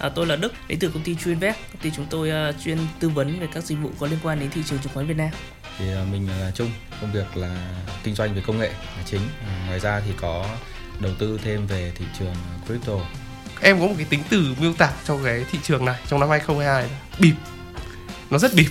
[0.00, 1.56] À, tôi là Đức, đến từ công ty Chuyinvest.
[1.72, 4.40] Công ty chúng tôi uh, chuyên tư vấn về các dịch vụ có liên quan
[4.40, 5.30] đến thị trường chứng khoán Việt Nam.
[5.78, 9.20] Thì uh, mình là Trung, công việc là kinh doanh về công nghệ là chính.
[9.20, 10.46] Uh, ngoài ra thì có
[11.00, 12.34] đầu tư thêm về thị trường
[12.66, 12.92] crypto.
[13.60, 16.28] Em có một cái tính từ miêu tả trong cái thị trường này trong năm
[16.28, 17.34] 2022 bịp.
[18.30, 18.70] Nó rất bịp.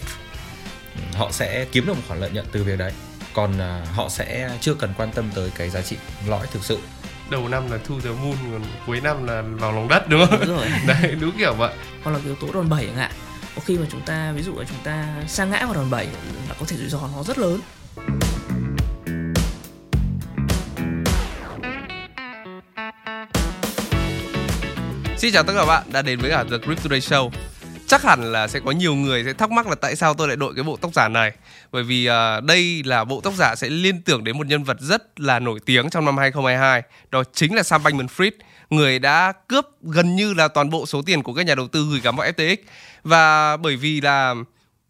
[1.14, 2.92] Họ sẽ kiếm được một khoản lợi nhuận từ việc đấy.
[3.34, 6.80] Còn uh, họ sẽ chưa cần quan tâm tới cái giá trị lõi thực sự
[7.32, 10.40] đầu năm là thu the moon còn cuối năm là vào lòng đất đúng không?
[10.40, 10.68] Đúng rồi.
[10.88, 11.74] Đấy đúng kiểu vậy.
[12.04, 13.12] Hoặc là yếu tố đòn bẩy chẳng hạn.
[13.56, 16.06] Có khi mà chúng ta ví dụ là chúng ta sa ngã vào đòn bẩy
[16.50, 17.60] là có thể rủi ro nó rất lớn.
[25.18, 27.30] Xin chào tất cả các bạn đã đến với cả The Crypto Day Show
[27.90, 30.38] chắc hẳn là sẽ có nhiều người sẽ thắc mắc là tại sao tôi lại
[30.38, 31.32] đội cái bộ tóc giả này.
[31.72, 34.78] Bởi vì uh, đây là bộ tóc giả sẽ liên tưởng đến một nhân vật
[34.80, 38.32] rất là nổi tiếng trong năm 2022 đó chính là Sam Bankman-Fried
[38.70, 41.88] người đã cướp gần như là toàn bộ số tiền của các nhà đầu tư
[41.92, 42.58] gửi gắm vào FTX
[43.04, 44.36] và bởi vì là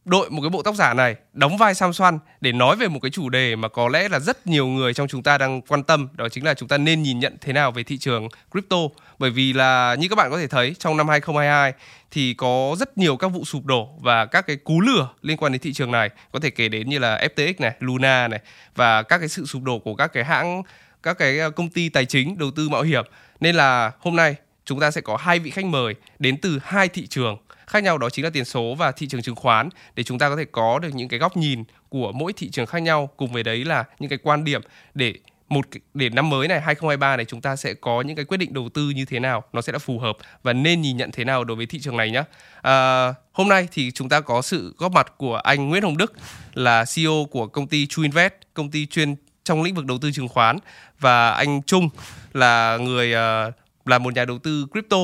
[0.09, 2.99] đội một cái bộ tóc giả này đóng vai Sam Xoan để nói về một
[3.01, 5.83] cái chủ đề mà có lẽ là rất nhiều người trong chúng ta đang quan
[5.83, 8.77] tâm đó chính là chúng ta nên nhìn nhận thế nào về thị trường crypto.
[9.19, 11.73] Bởi vì là như các bạn có thể thấy trong năm 2022
[12.11, 15.51] thì có rất nhiều các vụ sụp đổ và các cái cú lừa liên quan
[15.51, 18.39] đến thị trường này có thể kể đến như là FTX này, Luna này
[18.75, 20.63] và các cái sự sụp đổ của các cái hãng
[21.03, 23.05] các cái ờ, công ty tài chính đầu tư mạo hiểm.
[23.39, 26.87] Nên là hôm nay chúng ta sẽ có hai vị khách mời đến từ hai
[26.87, 27.37] thị trường
[27.69, 29.69] khác nhau đó chính là tiền số và thị trường chứng khoán.
[29.95, 32.65] Để chúng ta có thể có được những cái góc nhìn của mỗi thị trường
[32.65, 34.61] khác nhau cùng với đấy là những cái quan điểm
[34.93, 35.13] để
[35.49, 38.53] một để năm mới này 2023 này chúng ta sẽ có những cái quyết định
[38.53, 41.23] đầu tư như thế nào nó sẽ là phù hợp và nên nhìn nhận thế
[41.23, 42.23] nào đối với thị trường này nhé
[42.61, 46.13] à, hôm nay thì chúng ta có sự góp mặt của anh Nguyễn Hồng Đức
[46.53, 50.11] là CEO của công ty True Invest công ty chuyên trong lĩnh vực đầu tư
[50.11, 50.57] chứng khoán
[50.99, 51.89] và anh Trung
[52.33, 53.51] là người à,
[53.85, 54.97] là một nhà đầu tư crypto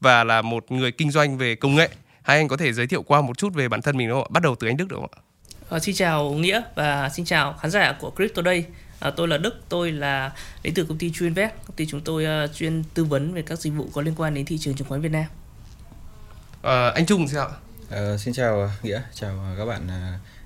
[0.00, 1.88] và là một người kinh doanh về công nghệ
[2.22, 4.28] hai anh có thể giới thiệu qua một chút về bản thân mình không ạ
[4.30, 5.20] bắt đầu từ anh Đức được không ạ
[5.70, 8.64] à, xin chào Nghĩa và xin chào khán giả của Crypto Day
[9.02, 10.32] À, tôi là Đức, tôi là
[10.62, 11.52] đến từ công ty True Invest.
[11.66, 14.34] Công ty chúng tôi uh, chuyên tư vấn về các dịch vụ có liên quan
[14.34, 15.24] đến thị trường chứng khoán Việt Nam.
[16.62, 17.54] À, anh Trung sao ạ?
[17.90, 19.88] À, xin chào Nghĩa, chào các bạn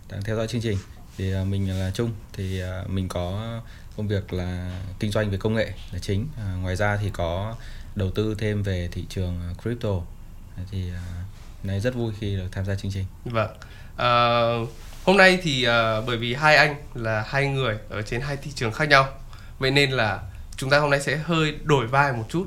[0.08, 0.78] đang theo dõi chương trình.
[1.16, 3.60] Thì uh, mình là Trung, thì uh, mình có
[3.96, 6.28] công việc là kinh doanh về công nghệ là chính.
[6.36, 7.54] À, ngoài ra thì có
[7.94, 10.00] đầu tư thêm về thị trường crypto.
[10.70, 11.25] Thì uh,
[11.66, 13.04] này rất vui khi được tham gia chương trình.
[13.24, 13.50] Vâng.
[13.96, 14.08] à,
[15.06, 18.50] Hôm nay thì à, bởi vì hai anh là hai người ở trên hai thị
[18.54, 19.08] trường khác nhau
[19.58, 20.20] Vậy nên là
[20.56, 22.46] chúng ta hôm nay sẽ hơi đổi vai một chút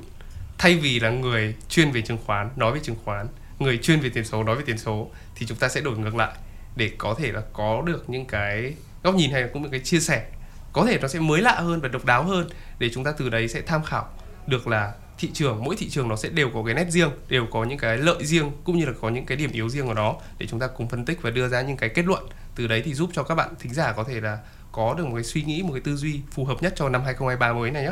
[0.57, 3.27] Thay vì là người chuyên về chứng khoán nói về chứng khoán
[3.59, 6.15] Người chuyên về tiền số nói về tiền số Thì chúng ta sẽ đổi ngược
[6.15, 6.31] lại
[6.75, 9.79] Để có thể là có được những cái góc nhìn hay là cũng những cái
[9.79, 10.25] chia sẻ
[10.73, 12.49] Có thể nó sẽ mới lạ hơn và độc đáo hơn
[12.79, 14.09] Để chúng ta từ đấy sẽ tham khảo
[14.47, 17.45] được là thị trường mỗi thị trường nó sẽ đều có cái nét riêng đều
[17.51, 19.93] có những cái lợi riêng cũng như là có những cái điểm yếu riêng của
[19.93, 22.23] nó để chúng ta cùng phân tích và đưa ra những cái kết luận
[22.55, 24.37] từ đấy thì giúp cho các bạn thính giả có thể là
[24.71, 27.01] có được một cái suy nghĩ một cái tư duy phù hợp nhất cho năm
[27.03, 27.91] 2023 mới này nhé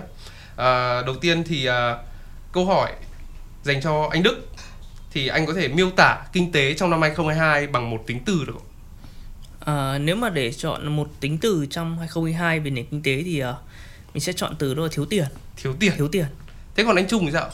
[0.55, 1.97] à, đầu tiên thì à,
[2.51, 2.91] câu hỏi
[3.63, 4.47] dành cho anh Đức
[5.11, 8.43] thì anh có thể miêu tả kinh tế trong năm 2022 bằng một tính từ
[8.47, 8.67] được không?
[9.75, 13.43] À, nếu mà để chọn một tính từ trong 2022 về nền kinh tế thì
[13.43, 13.55] uh,
[14.13, 15.25] mình sẽ chọn từ đó là thiếu tiền.
[15.55, 15.93] Thiếu tiền.
[15.97, 16.25] Thiếu tiền.
[16.77, 17.49] Thế còn anh Trung thì sao?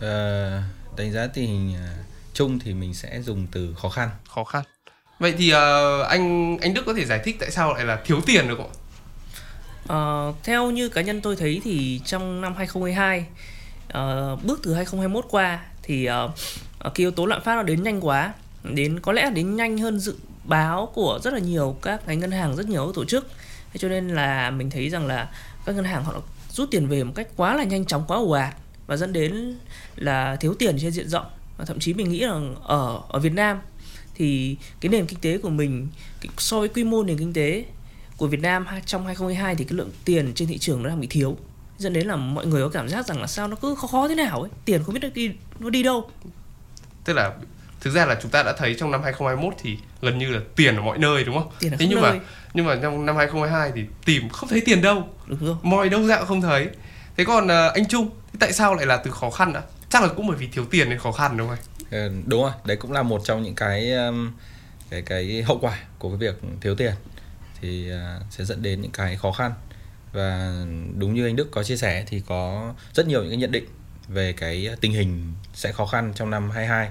[0.00, 0.62] À,
[0.96, 1.76] đánh giá tình hình
[2.34, 4.10] chung thì mình sẽ dùng từ khó khăn.
[4.28, 4.62] Khó khăn.
[5.18, 8.20] Vậy thì uh, anh anh Đức có thể giải thích tại sao lại là thiếu
[8.26, 8.70] tiền được không?
[10.30, 13.26] Uh, theo như cá nhân tôi thấy thì trong năm 2022
[13.88, 16.30] uh, bước từ 2021 qua thì uh,
[16.84, 19.78] cái yếu tố lạm phát nó đến nhanh quá đến có lẽ là đến nhanh
[19.78, 23.26] hơn dự báo của rất là nhiều các cái ngân hàng rất nhiều tổ chức
[23.72, 25.28] thế cho nên là mình thấy rằng là
[25.66, 28.30] các ngân hàng họ rút tiền về một cách quá là nhanh chóng, quá ồ
[28.30, 28.54] ạt
[28.86, 29.56] và dẫn đến
[29.96, 31.26] là thiếu tiền trên diện rộng.
[31.58, 33.58] Và thậm chí mình nghĩ rằng ở ở Việt Nam
[34.14, 35.88] thì cái nền kinh tế của mình
[36.38, 37.64] so với quy mô nền kinh tế
[38.16, 41.06] của Việt Nam trong 2022 thì cái lượng tiền trên thị trường nó đang bị
[41.06, 41.36] thiếu.
[41.78, 44.08] Dẫn đến là mọi người có cảm giác rằng là sao nó cứ khó khó
[44.08, 46.10] thế nào ấy, tiền không biết nó đi nó đi đâu.
[47.04, 47.32] Tức là
[47.80, 50.76] thực ra là chúng ta đã thấy trong năm 2021 thì gần như là tiền
[50.76, 51.50] ở mọi nơi đúng không?
[51.60, 52.12] Tiền ở Thế nhưng nơi.
[52.12, 52.18] mà
[52.54, 55.08] nhưng mà trong năm 2022 thì tìm không thấy tiền đâu.
[55.26, 55.56] Đúng rồi.
[55.62, 56.68] Mọi đâu dạo không thấy.
[57.16, 59.62] Thế còn uh, anh Trung, tại sao lại là từ khó khăn ạ?
[59.88, 61.58] Chắc là cũng bởi vì thiếu tiền nên khó khăn đúng không?
[61.90, 64.32] Ừ, đúng rồi đấy cũng là một trong những cái um,
[64.90, 66.92] cái cái hậu quả của cái việc thiếu tiền
[67.60, 69.52] thì uh, sẽ dẫn đến những cái khó khăn
[70.12, 70.52] và
[70.96, 73.64] đúng như anh Đức có chia sẻ thì có rất nhiều những cái nhận định
[74.08, 76.90] về cái tình hình sẽ khó khăn trong năm 22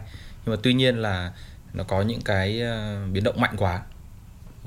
[0.49, 1.33] nhưng mà tuy nhiên là
[1.73, 3.81] nó có những cái ờ, biến động mạnh quá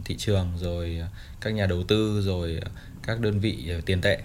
[0.04, 1.08] thị trường rồi ờ,
[1.40, 2.70] các nhà đầu tư rồi ờ,
[3.02, 4.18] các đơn vị tiền tệ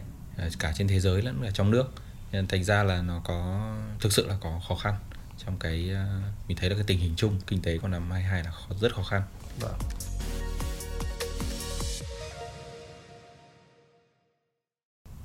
[0.60, 1.94] cả trên thế giới lẫn là trong nước
[2.32, 4.96] nên thành ra là nó có thực sự là có khó khăn
[5.46, 5.92] trong cái
[6.48, 8.94] mình thấy là cái tình hình chung kinh tế của năm 22 là khó, rất
[8.94, 9.22] khó khăn.
[9.60, 9.74] Vâng.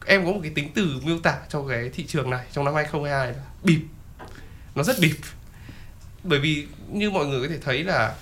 [0.07, 2.75] Em có một cái tính từ miêu tả cho cái thị trường này trong năm
[2.75, 3.81] 2022 là bịp.
[4.75, 5.17] Nó rất bịp.
[6.25, 8.15] Bởi vì như mọi người có thể thấy là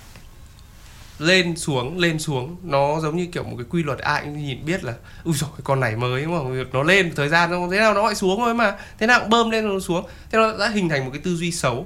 [1.19, 4.65] lên xuống lên xuống, nó giống như kiểu một cái quy luật ai cũng nhìn
[4.65, 4.93] biết là,
[5.23, 6.37] ui rồi con này mới mà
[6.73, 8.77] nó lên thời gian nó thế nào nó lại xuống thôi mà.
[8.99, 10.05] Thế nào cũng bơm lên nó xuống.
[10.31, 11.85] Thế nó đã hình thành một cái tư duy xấu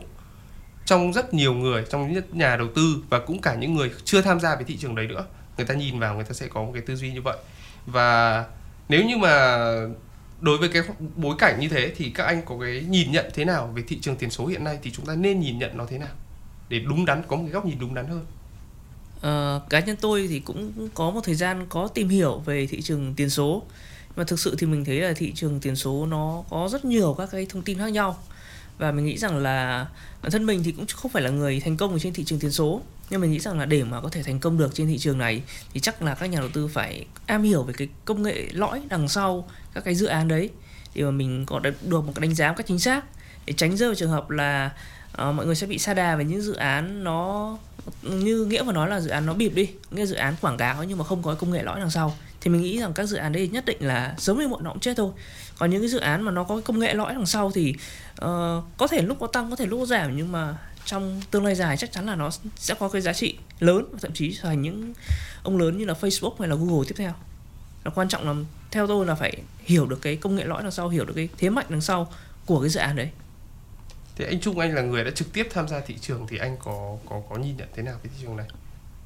[0.85, 4.21] trong rất nhiều người, trong những nhà đầu tư và cũng cả những người chưa
[4.21, 5.25] tham gia về thị trường đấy nữa.
[5.57, 7.37] Người ta nhìn vào người ta sẽ có một cái tư duy như vậy.
[7.85, 8.43] Và
[8.89, 9.57] nếu như mà
[10.45, 10.83] đối với cái
[11.15, 13.99] bối cảnh như thế thì các anh có cái nhìn nhận thế nào về thị
[14.01, 16.09] trường tiền số hiện nay thì chúng ta nên nhìn nhận nó thế nào?
[16.69, 18.25] Để đúng đắn có một cái góc nhìn đúng đắn hơn.
[19.21, 22.81] À, cá nhân tôi thì cũng có một thời gian có tìm hiểu về thị
[22.81, 23.63] trường tiền số.
[24.15, 27.15] Mà thực sự thì mình thấy là thị trường tiền số nó có rất nhiều
[27.17, 28.17] các cái thông tin khác nhau
[28.77, 29.87] và mình nghĩ rằng là
[30.21, 32.39] bản thân mình thì cũng không phải là người thành công ở trên thị trường
[32.39, 32.81] tiền số.
[33.09, 35.17] Nhưng mình nghĩ rằng là để mà có thể thành công được trên thị trường
[35.17, 35.43] này
[35.73, 38.81] thì chắc là các nhà đầu tư phải am hiểu về cái công nghệ lõi
[38.89, 40.49] đằng sau các cái dự án đấy.
[40.95, 43.05] Để mà mình có được một cái đánh giá một cách chính xác.
[43.45, 44.71] Để tránh rơi vào trường hợp là
[45.21, 47.57] uh, mọi người sẽ bị sa đà về những dự án nó
[48.01, 49.69] như nghĩa mà nói là dự án nó bịp đi.
[49.91, 52.51] Nghĩa dự án quảng cáo nhưng mà không có công nghệ lõi đằng sau thì
[52.51, 54.79] mình nghĩ rằng các dự án đấy nhất định là sớm hay muộn nó cũng
[54.79, 55.11] chết thôi.
[55.57, 57.75] Còn những cái dự án mà nó có công nghệ lõi đằng sau thì
[58.11, 61.45] uh, có thể lúc có tăng có thể lúc có giảm nhưng mà trong tương
[61.45, 64.61] lai dài chắc chắn là nó sẽ có cái giá trị lớn thậm chí thành
[64.61, 64.93] những
[65.43, 67.13] ông lớn như là Facebook hay là Google tiếp theo.
[67.83, 70.71] Nó quan trọng là theo tôi là phải hiểu được cái công nghệ lõi đằng
[70.71, 72.13] sau hiểu được cái thế mạnh đằng sau
[72.45, 73.09] của cái dự án đấy.
[74.15, 76.57] Thì anh Trung anh là người đã trực tiếp tham gia thị trường thì anh
[76.63, 78.47] có có có nhìn nhận thế nào về thị trường này?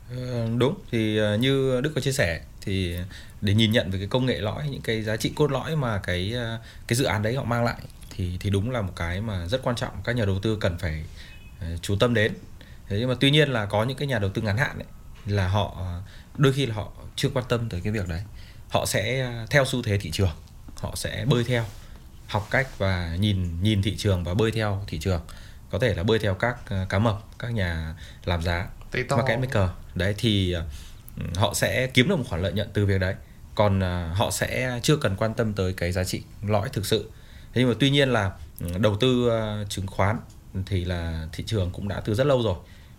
[0.09, 2.97] Ờ, đúng thì ờ, như Đức có chia sẻ thì
[3.41, 5.97] để nhìn nhận về cái công nghệ lõi những cái giá trị cốt lõi mà
[5.97, 9.21] cái ờ, cái dự án đấy họ mang lại thì thì đúng là một cái
[9.21, 11.03] mà rất quan trọng các nhà đầu tư cần phải
[11.81, 12.33] chú tâm đến.
[12.88, 14.88] Thế nhưng mà tuy nhiên là có những cái nhà đầu tư ngắn hạn ấy,
[15.25, 15.86] là họ
[16.38, 18.21] đôi khi là họ chưa quan tâm tới cái việc đấy.
[18.69, 20.31] Họ sẽ theo xu thế thị trường
[20.75, 21.65] họ sẽ bơi theo
[22.27, 25.21] học cách và nhìn nhìn thị trường và bơi theo thị trường.
[25.69, 26.57] Có thể là bơi theo các
[26.89, 27.95] cá mập các nhà
[28.25, 28.68] làm giá
[29.09, 29.69] market maker.
[29.95, 30.56] Đấy thì
[31.35, 33.15] họ sẽ kiếm được một khoản lợi nhuận từ việc đấy
[33.59, 37.09] còn à, họ sẽ chưa cần quan tâm tới cái giá trị lõi thực sự.
[37.53, 40.19] Thế nhưng mà tuy nhiên là ừ, đầu tư à, chứng khoán
[40.65, 42.56] thì là thị trường cũng đã từ rất lâu rồi.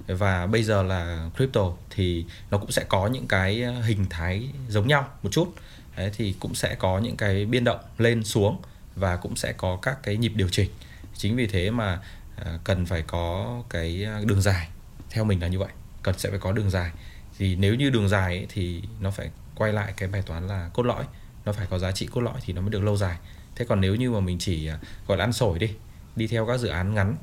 [0.07, 4.89] Và bây giờ là crypto thì nó cũng sẽ có những cái hình thái giống
[4.89, 5.55] nhau một chút.
[5.97, 8.63] Đấy thì cũng sẽ có những cái biên động lên xuống
[8.97, 10.71] và cũng sẽ có các cái nhịp điều chỉnh.
[11.15, 12.01] Chính vì thế mà
[12.37, 14.69] à, cần phải có cái đường dài.
[15.11, 15.73] Theo mình là như vậy
[16.03, 16.91] cần sẽ phải có đường dài.
[17.39, 19.31] Thì nếu như đường dài ấy, thì nó phải
[19.61, 21.05] quay lại cái bài toán là cốt lõi.
[21.45, 23.17] Nó phải có giá trị cốt lõi thì nó mới được lâu dài.
[23.57, 25.71] Thế còn nếu như mà mình chỉ à, gọi là ăn sổi đi
[26.17, 27.17] đi theo các dự án ngắn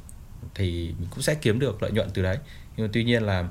[0.56, 2.38] thì mình cũng sẽ kiếm được lợi nhuận từ đấy.
[2.78, 3.48] Nhưng mà tuy nhiên là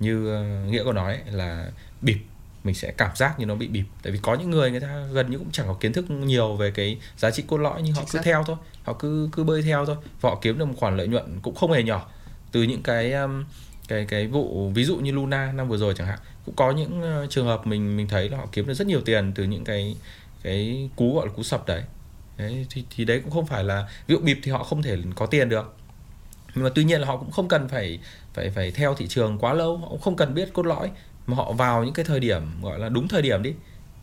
[0.00, 1.70] như ờ, nghĩa có nói là
[2.02, 2.18] bịp
[2.64, 3.84] mình sẽ cảm giác như nó bị bịp.
[4.02, 6.56] Tại vì có những người người ta gần như cũng chẳng có kiến thức nhiều
[6.56, 8.56] về cái giá trị cốt lõi nhưng họ cứ theo thôi.
[8.82, 9.96] Họ cứ cứ bơi theo thôi.
[10.20, 12.08] Và họ kiếm được một khoản lợi nhuận cũng không hề nhỏ.
[12.52, 13.14] Từ những cái
[13.88, 17.02] cái cái vụ ví dụ như Luna năm vừa rồi chẳng hạn cũng có những
[17.02, 19.64] ờ, trường hợp mình mình thấy là họ kiếm được rất nhiều tiền từ những
[19.64, 19.96] cái
[20.42, 21.82] cái cú gọi là cú sập đấy.
[22.38, 24.98] Đấy thì, thì đấy cũng không phải là ví dụ bịp thì họ không thể
[25.14, 25.76] có tiền được.
[26.54, 27.98] Nhưng mà tuy nhiên là họ cũng không cần phải
[28.34, 30.90] phải phải theo thị trường quá lâu họ cũng không cần biết cốt lõi
[31.26, 33.54] mà họ vào những cái thời điểm gọi là đúng thời điểm đi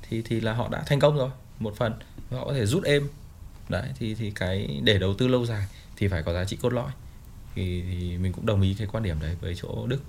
[0.10, 1.94] thì thì là họ đã thành công rồi một phần.
[2.32, 3.08] Họ có thể rút êm.
[3.70, 5.66] Đấy thì thì cái để đầu tư lâu dài
[5.98, 6.92] thì phải có giá trị cốt lõi
[7.56, 10.00] thì, thì mình cũng đồng ý cái quan điểm đấy với chỗ đức.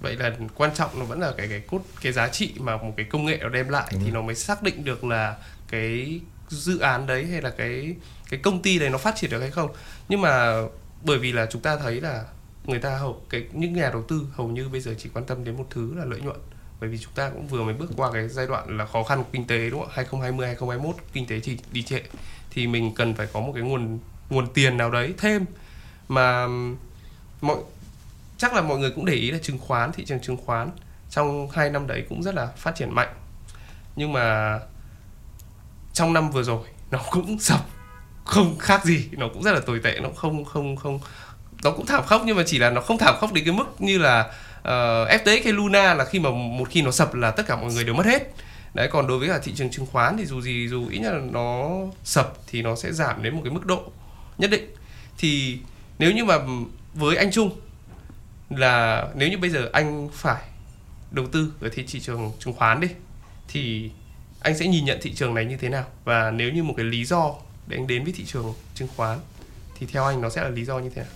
[0.00, 2.92] Vậy là quan trọng nó vẫn là cái cái cốt cái giá trị mà một
[2.96, 4.14] cái công nghệ nó đem lại Đúng thì rồi.
[4.14, 5.36] nó mới xác định được là
[5.68, 7.94] cái dự án đấy hay là cái
[8.30, 9.70] cái công ty đấy nó phát triển được hay không.
[10.08, 10.62] Nhưng mà
[11.02, 12.24] bởi vì là chúng ta thấy là
[12.64, 15.44] người ta hầu cái những nhà đầu tư hầu như bây giờ chỉ quan tâm
[15.44, 16.36] đến một thứ là lợi nhuận.
[16.80, 19.18] Bởi vì chúng ta cũng vừa mới bước qua cái giai đoạn là khó khăn
[19.18, 22.02] của kinh tế đúng không 2020 2021 kinh tế chỉ đi trệ.
[22.50, 23.98] Thì mình cần phải có một cái nguồn
[24.30, 25.44] nguồn tiền nào đấy thêm
[26.08, 26.46] mà
[27.40, 27.56] mọi
[28.38, 30.70] chắc là mọi người cũng để ý là chứng khoán thị trường chứng khoán
[31.10, 33.14] trong hai năm đấy cũng rất là phát triển mạnh.
[33.96, 34.58] Nhưng mà
[35.92, 37.60] trong năm vừa rồi nó cũng sập
[38.24, 41.00] không khác gì nó cũng rất là tồi tệ nó không không không
[41.62, 43.64] nó cũng thảm khốc nhưng mà chỉ là nó không thảm khốc đến cái mức
[43.78, 44.30] như là
[44.62, 47.56] ờ, uh, FTX hay Luna là khi mà một khi nó sập là tất cả
[47.56, 48.34] mọi người đều mất hết.
[48.74, 51.12] Đấy còn đối với cả thị trường chứng khoán thì dù gì dù ít nhất
[51.12, 51.70] là nó
[52.04, 53.82] sập thì nó sẽ giảm đến một cái mức độ
[54.38, 54.74] nhất định.
[55.18, 55.58] Thì
[55.98, 56.38] nếu như mà
[56.94, 57.60] với anh Trung
[58.50, 60.42] là nếu như bây giờ anh phải
[61.10, 62.88] đầu tư ở thị trường chứng khoán đi
[63.48, 63.90] thì
[64.40, 65.84] anh sẽ nhìn nhận thị trường này như thế nào?
[66.04, 67.34] Và nếu như một cái lý do
[67.66, 69.18] để anh đến với thị trường chứng khoán
[69.78, 71.10] thì theo anh nó sẽ là lý do như thế nào?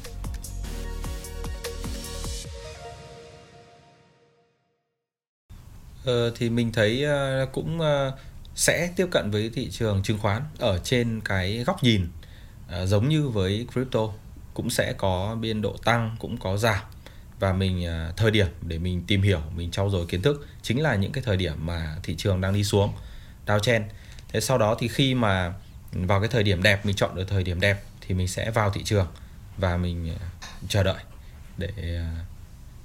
[6.04, 8.16] Ờ, thì mình thấy ờ, cũng ờ,
[8.54, 12.06] sẽ tiếp cận với thị trường chứng khoán ở trên cái góc nhìn
[12.68, 14.08] ờ, giống như với crypto
[14.59, 16.79] cũng sẽ có biên độ tăng cũng có giảm.
[17.41, 20.83] Và mình à, thời điểm để mình tìm hiểu mình trau dồi kiến thức chính
[20.83, 22.93] là những cái thời điểm mà thị trường đang đi xuống
[23.47, 23.83] downtrend
[24.29, 25.53] thế sau đó thì khi mà
[25.93, 28.71] vào cái thời điểm đẹp mình chọn được thời điểm đẹp thì mình sẽ vào
[28.71, 29.07] thị trường
[29.57, 30.29] và mình à,
[30.69, 31.03] chờ đợi
[31.59, 32.25] để à,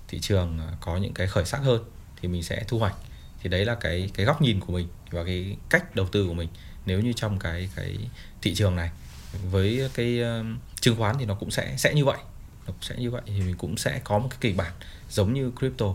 [0.08, 1.84] thị trường có những cái khởi sắc hơn
[2.22, 2.96] thì mình sẽ thu hoạch.
[3.42, 6.34] Thì đấy là cái cái góc nhìn của mình và cái cách đầu tư của
[6.34, 6.50] mình
[6.86, 7.98] nếu như trong cái cái
[8.42, 8.90] thị trường này.
[9.52, 10.46] Với cái uh,
[10.84, 12.18] chứng khoán thì nó cũng sẽ sẽ như vậy.
[12.60, 14.72] Nó cũng sẽ như vậy thì mình cũng sẽ có một cái kịch bản
[15.10, 15.86] giống như crypto.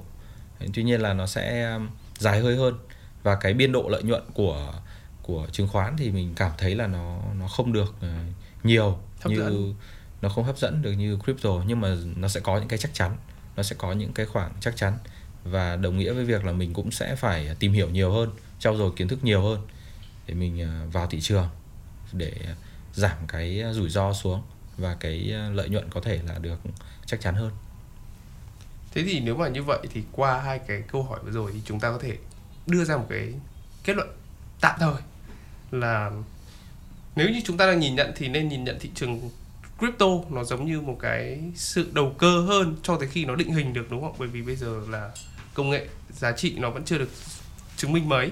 [0.75, 2.79] Tuy nhiên là nó sẽ um, dài hơi hơn.
[3.23, 4.75] Và cái biên độ lợi nhuận của
[5.23, 9.33] của chứng khoán thì mình cảm thấy là nó nó không được uh, nhiều hấp
[9.33, 9.75] như dẫn.
[10.23, 11.51] nó không hấp dẫn được như crypto.
[11.67, 13.17] Nhưng mà nó sẽ có những cái chắc chắn.
[13.57, 14.99] Nó sẽ có những cái khoảng chắc chắn.
[15.45, 18.77] Và đồng nghĩa với việc là mình cũng sẽ phải tìm hiểu nhiều hơn trau
[18.77, 19.67] dồi kiến thức nhiều hơn
[20.27, 21.49] để mình à, vào thị trường
[22.13, 22.33] để
[22.95, 24.43] giảm cái rủi ro xuống
[24.79, 26.61] và cái ờ, lợi nhuận có thể là được
[27.07, 27.51] chắc chắn hơn.
[28.93, 31.61] Thế thì nếu mà như vậy thì qua hai cái câu hỏi vừa rồi thì
[31.65, 32.17] chúng ta có thể
[32.67, 33.35] đưa ra một cái
[33.85, 34.09] kết luận
[34.61, 35.03] tạm thời
[35.71, 36.11] là
[37.17, 39.31] nếu như chúng ta đang nhìn nhận thì nên nhìn nhận thị trường
[39.79, 43.53] crypto nó giống như một cái sự đầu cơ hơn cho tới khi nó định
[43.53, 44.15] hình được, đúng không?
[44.19, 45.11] Bởi vì bây giờ là
[45.55, 47.11] công nghệ giá trị nó vẫn chưa được
[47.77, 48.31] chứng minh mấy.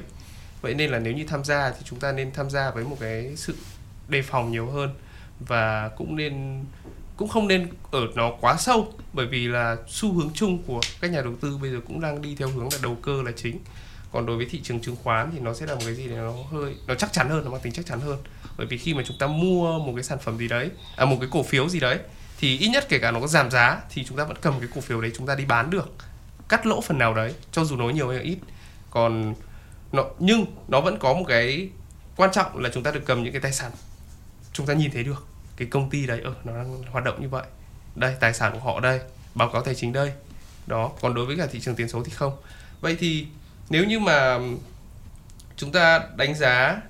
[0.60, 2.96] Vậy nên là nếu như tham gia thì chúng ta nên tham gia với một
[3.00, 3.56] cái sự
[4.08, 4.94] đề phòng nhiều hơn
[5.40, 6.64] và cũng nên,
[7.16, 11.10] cũng không nên ở nó quá sâu, bởi vì là xu hướng chung của các
[11.10, 13.58] nhà đầu tư bây giờ cũng đang đi theo hướng là đầu cơ là chính.
[14.12, 16.16] Còn đối với thị trường chứng khoán thì nó sẽ là một cái gì để
[16.16, 18.18] nó hơi, nó chắc chắn hơn, nó mang tính chắc chắn hơn.
[18.56, 21.16] Bởi vì khi mà chúng ta mua một cái sản phẩm gì đấy à một
[21.20, 21.98] cái cổ phiếu gì đấy,
[22.38, 24.68] thì ít nhất kể cả nó có giảm giá thì chúng ta vẫn cầm cái
[24.74, 25.94] cổ phiếu đấy chúng ta đi bán được,
[26.48, 28.38] cắt lỗ phần nào đấy, cho dù nó nhiều hay ít.
[28.90, 29.34] Còn
[29.92, 31.68] nó, nhưng nó vẫn có một cái
[32.16, 33.72] quan trọng là chúng ta được cầm những cái tài sản
[34.56, 37.28] chúng ta nhìn thấy được cái công ty đấy ở nó đang hoạt động như
[37.28, 37.44] vậy.
[37.94, 39.00] Đây tài sản của họ đây
[39.34, 40.12] báo cáo tài chính đây.
[40.66, 42.36] Đó còn đối với cả thị trường tiền số thì không.
[42.80, 43.26] Vậy thì
[43.70, 44.38] nếu như mà
[45.56, 46.82] chúng ta đánh giá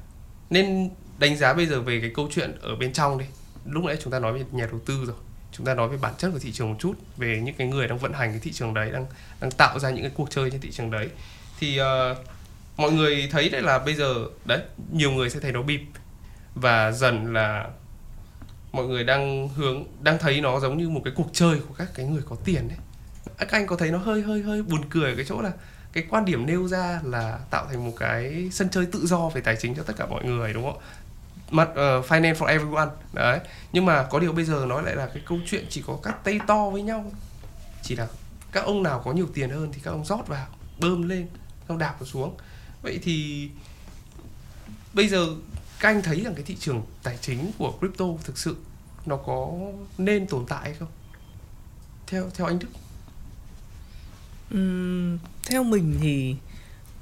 [0.51, 3.25] nên đánh giá bây giờ về cái câu chuyện ở bên trong đi.
[3.65, 5.17] Lúc nãy chúng ta nói về nhà đầu tư rồi.
[5.53, 7.89] Chúng ta nói về bản chất của thị trường một chút về những cái người
[7.89, 9.07] đang vận hành cái thị trường đấy đang
[9.41, 11.09] đang tạo ra những cái cuộc chơi trên thị trường đấy.
[11.61, 11.87] Thì uh,
[12.77, 14.61] mọi người thấy đấy là bây giờ đấy
[14.93, 15.81] nhiều người sẽ thấy nó bịp
[16.57, 17.69] và dần là
[18.73, 21.89] mọi người đang hướng đang thấy nó giống như một cái cuộc chơi của các
[21.95, 22.79] cái người có tiền đấy
[23.39, 25.53] các anh có thấy nó hơi hơi hơi buồn cười ở cái chỗ là
[25.93, 29.41] cái quan điểm nêu ra là tạo thành một cái sân chơi tự do về
[29.41, 30.79] tài chính cho tất cả mọi người đúng không?
[31.51, 33.41] Mặt uh, finance for everyone đấy.
[33.73, 36.25] Nhưng mà có điều bây giờ nó lại là cái câu chuyện chỉ có các
[36.25, 37.13] tay to với nhau.
[37.83, 38.07] Chỉ là
[38.53, 40.47] các ông nào có nhiều tiền hơn thì các ông rót vào
[40.81, 41.29] bơm lên
[41.69, 42.37] xong đạp nó xuống.
[42.83, 43.49] Vậy thì
[44.93, 45.27] bây giờ
[45.81, 48.57] các anh thấy rằng cái thị trường tài chính của crypto thực sự
[49.07, 49.53] nó có
[49.99, 50.89] nên tồn tại hay không?
[52.07, 52.69] Theo theo anh Đức.
[54.55, 56.37] Uhm, theo mình thì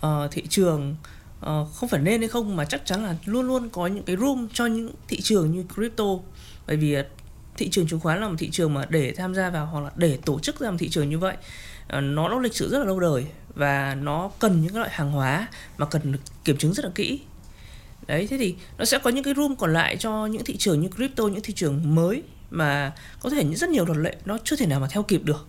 [0.07, 0.97] uh, thị trường
[1.40, 4.16] uh, không phải nên hay không mà chắc chắn là luôn luôn có những cái
[4.16, 6.04] room cho những thị trường như crypto.
[6.66, 7.04] Bởi vì ờ,
[7.57, 9.90] thị trường chứng khoán là một thị trường mà để tham gia vào hoặc là
[9.97, 11.37] để tổ chức ra một thị trường như vậy
[11.99, 15.12] uh, nó có lịch sử rất là lâu đời và nó cần những loại hàng
[15.12, 17.21] hóa mà cần được kiểm chứng rất là kỹ
[18.07, 20.81] đấy, thế thì nó sẽ có những cái room còn lại cho những thị trường
[20.81, 24.57] như crypto, những thị trường mới mà có thể rất nhiều luật lệ, nó chưa
[24.57, 25.47] thể nào mà theo kịp được.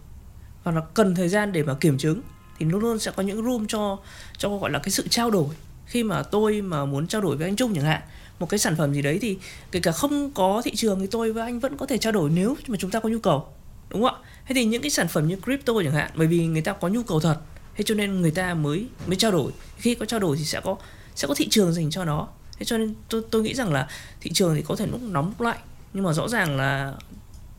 [0.63, 2.21] Và nó cần thời gian để mà kiểm chứng.
[2.59, 3.99] Thì luôn luôn sẽ có những room cho
[4.37, 5.55] cho gọi là cái sự trao đổi.
[5.85, 8.01] Khi mà tôi mà muốn trao đổi với anh Trung chẳng hạn,
[8.39, 9.37] một cái sản phẩm gì đấy thì
[9.71, 12.29] kể cả không có thị trường thì tôi với anh vẫn có thể trao đổi
[12.29, 13.47] nếu mà chúng ta có nhu cầu,
[13.89, 14.21] đúng không ạ?
[14.47, 16.87] Thế thì những cái sản phẩm như crypto chẳng hạn, bởi vì người ta có
[16.87, 17.37] nhu cầu thật,
[17.75, 19.51] thế cho nên người ta mới mới trao đổi.
[19.77, 20.75] Khi có trao đổi thì sẽ có
[21.15, 23.87] sẽ có thị trường dành cho nó thế cho nên tôi tôi nghĩ rằng là
[24.21, 25.59] thị trường thì có thể lúc nóng lúc lạnh.
[25.93, 26.93] Nhưng mà rõ ràng là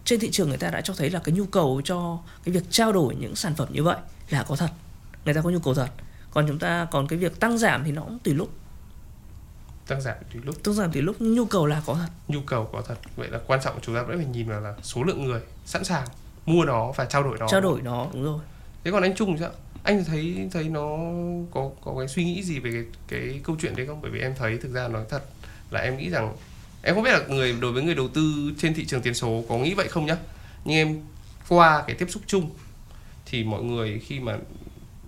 [0.04, 2.64] trên thị trường người ta đã cho thấy là cái nhu cầu cho cái việc
[2.70, 3.96] trao đổi những sản phẩm như vậy
[4.30, 4.70] là có thật.
[5.24, 5.88] Người ta có nhu cầu thật.
[6.30, 8.50] Còn chúng ta còn cái việc tăng giảm thì nó cũng tùy lúc.
[9.86, 10.62] Tăng giảm tùy lúc.
[10.62, 12.08] Tăng giảm tùy lúc nhu cầu là có thật.
[12.28, 12.94] Nhu cầu có thật.
[13.16, 15.84] Vậy là quan trọng chúng ta vẫn phải nhìn vào là số lượng người sẵn
[15.84, 16.06] sàng
[16.46, 17.48] mua nó và trao đổi nó.
[17.48, 18.40] Trao đổi nó đúng rồi.
[18.84, 19.50] Thế còn anh trung sao
[19.86, 20.98] anh thấy thấy nó
[21.50, 24.00] có có cái suy nghĩ gì về cái, cái câu chuyện đấy không?
[24.02, 25.22] Bởi vì em thấy thực ra nói thật
[25.70, 26.36] là em nghĩ rằng
[26.82, 29.44] em không biết là người đối với người đầu tư trên thị trường tiền số
[29.48, 30.16] có nghĩ vậy không nhá?
[30.64, 31.00] Nhưng em
[31.48, 32.50] qua cái tiếp xúc chung
[33.26, 34.38] thì mọi người khi mà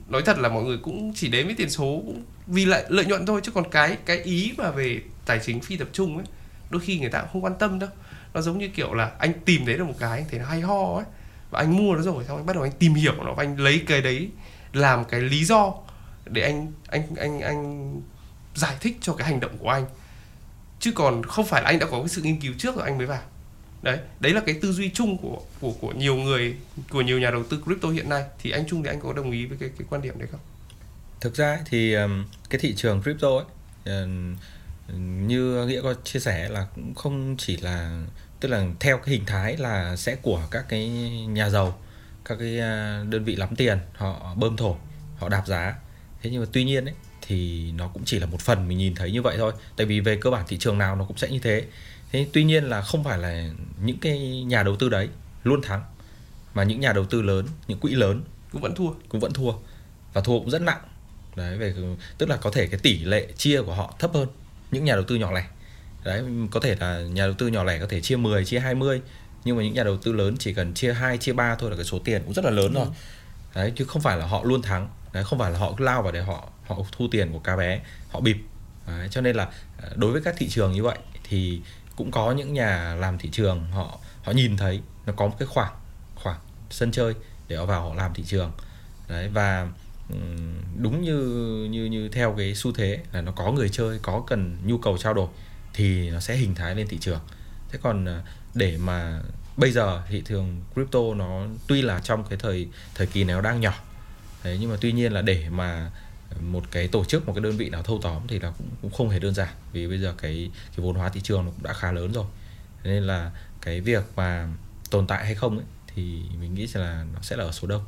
[0.09, 2.03] nói thật là mọi người cũng chỉ đến với tiền số
[2.47, 5.77] vì lại lợi nhuận thôi chứ còn cái cái ý mà về tài chính phi
[5.77, 6.27] tập trung ấy
[6.71, 7.91] đôi khi người ta cũng không quan tâm đâu.
[8.35, 10.61] Nó giống như kiểu là anh tìm thấy được một cái anh thấy nó hay
[10.61, 11.05] ho ấy
[11.51, 13.61] và anh mua nó rồi xong anh bắt đầu anh tìm hiểu nó và anh
[13.61, 14.29] lấy cái đấy
[14.73, 15.75] làm cái lý do
[16.25, 18.01] để anh anh anh anh
[18.55, 19.87] giải thích cho cái hành động của anh.
[20.81, 22.99] Chứ còn không phải là anh đã có cái sự nghiên cứu trước rồi, anh
[22.99, 23.23] mới vào.
[23.83, 26.57] Đấy đấy là cái tư duy chung của của của nhiều người,
[26.91, 28.25] của nhiều nhà đầu tư crypto hiện nay.
[28.39, 30.41] Thì anh Trung thì anh có đồng ý với cái cái quan điểm đấy không?
[31.21, 31.95] Thực ra thì
[32.51, 33.45] cái thị trường crypto ấy
[34.97, 38.03] như nghĩa có chia sẻ là cũng không chỉ là,
[38.41, 40.89] tức là theo cái hình thái là sẽ của các cái
[41.29, 41.79] nhà giàu
[42.29, 44.77] các cái à, đơn vị lắm tiền họ bơm thổi
[45.19, 45.75] họ đạp giá.
[46.23, 48.95] Thế nhưng mà tuy nhiên ấy thì nó cũng chỉ là một phần mình nhìn
[48.95, 49.53] thấy như vậy thôi.
[49.77, 51.65] Tại vì về cơ bản thị trường nào nó cũng sẽ như thế.
[52.13, 53.51] Thế tuy nhiên là không phải là
[53.83, 55.09] những cái nhà đầu tư đấy
[55.45, 55.83] luôn thắng
[56.55, 58.91] mà những nhà đầu tư lớn những quỹ lớn cũng vẫn thua.
[59.09, 59.53] cũng vẫn thua.
[60.13, 60.81] Và thua cũng rất nặng.
[61.37, 61.75] Đấy về
[62.19, 64.29] tức là có thể cái tỷ lệ chia của họ thấp hơn
[64.71, 65.47] những nhà đầu tư nhỏ lẻ.
[66.05, 69.01] Đấy có thể là nhà đầu tư nhỏ lẻ có thể chia 10 chia 20
[69.45, 71.77] nhưng mà những nhà đầu tư lớn chỉ cần chia 2 chia 3 thôi là
[71.77, 72.85] cái số tiền cũng rất là lớn rồi.
[72.85, 72.91] Ừ.
[73.55, 74.89] đấy chứ không phải là họ luôn thắng.
[75.13, 77.81] Đấy không phải là họ lao vào để họ họ thu tiền của cá bé
[78.09, 78.37] họ bịp.
[78.87, 79.49] Đấy, cho nên là
[79.83, 81.61] ờ, đối với các thị trường như vậy thì
[81.97, 85.47] cũng có những nhà làm thị trường họ họ nhìn thấy nó có một cái
[85.47, 85.73] khoảng
[86.15, 86.39] khoảng
[86.71, 87.15] sân chơi
[87.49, 88.53] để họ vào họ làm thị trường.
[89.09, 89.69] Đấy và
[90.77, 91.19] đúng như
[91.71, 94.99] như như theo cái xu thế là nó có người chơi có cần nhu cầu
[94.99, 95.29] trao đổi
[95.75, 97.21] thì nó sẽ hình thái lên thị trường.
[97.69, 98.23] Thế còn ờ,
[98.59, 99.23] để mà
[99.57, 103.43] bây giờ thị trường crypto nó tuy là trong cái thời thời kỳ này nó
[103.43, 103.75] đang nhỏ.
[104.43, 105.91] Thế nhưng mà tuy nhiên là để mà
[106.41, 108.91] một cái tổ chức một cái đơn vị nào thâu tóm thì là cũng, cũng
[108.91, 109.55] không hề đơn giản.
[109.73, 112.27] Vì bây giờ cái cái vốn hóa thị trường nó cũng đã khá lớn rồi.
[112.85, 114.49] Nên là cái việc mà
[114.91, 117.85] tồn tại hay không ấy, thì mình nghĩ là nó sẽ là ở số đông.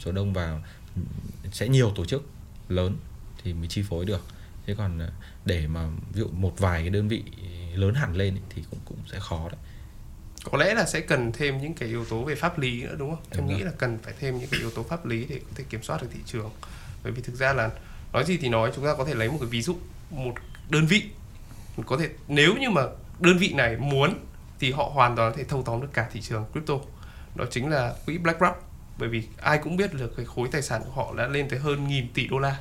[0.00, 0.60] Số đông và
[1.52, 2.22] sẽ nhiều tổ chức
[2.68, 2.96] lớn
[3.44, 4.24] thì mới chi phối được.
[4.66, 5.08] Thế còn à,
[5.44, 7.22] để mà ví dụ một vài cái đơn vị
[7.74, 9.60] lớn hẳn lên thì cũng cũng sẽ khó đấy
[10.44, 13.10] có lẽ là sẽ cần thêm những cái yếu tố về pháp lý nữa đúng
[13.10, 13.24] không?
[13.30, 13.58] Đúng em rồi.
[13.58, 15.82] nghĩ là cần phải thêm những cái yếu tố pháp lý để có thể kiểm
[15.82, 16.50] soát được thị trường.
[17.02, 17.70] Bởi vì thực ra là
[18.12, 19.76] nói gì thì nói chúng ta có thể lấy một cái ví dụ
[20.10, 20.34] một
[20.70, 21.02] đơn vị
[21.86, 22.82] có thể nếu như mà
[23.20, 24.14] đơn vị này muốn
[24.60, 26.74] thì họ hoàn toàn có thể thâu tóm được cả thị trường crypto.
[27.34, 30.82] Đó chính là quỹ BlackRock bởi vì ai cũng biết được cái khối tài sản
[30.84, 32.56] của họ đã lên tới hơn nghìn tỷ đô la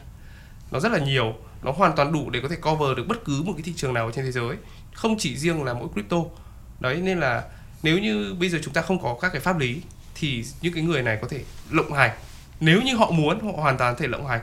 [0.72, 3.44] nó rất là nhiều nó hoàn toàn đủ để có thể cover được bất cứ
[3.46, 4.58] một cái thị trường nào trên thế giới
[4.94, 6.18] không chỉ riêng là mỗi crypto
[6.80, 7.44] đấy nên là
[7.84, 9.82] nếu như bây giờ chúng ta không có các cái pháp lý,
[10.16, 12.12] thì những cái người này có thể lộng hành.
[12.60, 14.42] Nếu như họ muốn, họ hoàn toàn có thể lộng hành.